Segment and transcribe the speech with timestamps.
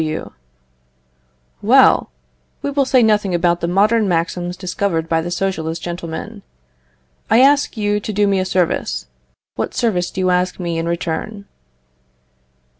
[0.01, 0.31] W.
[1.61, 2.09] Well,
[2.63, 6.41] we will say nothing about the modern maxims discovered by the Socialist gentlemen.
[7.29, 9.05] I ask you to do me a service;
[9.57, 11.45] what service do you ask me in return?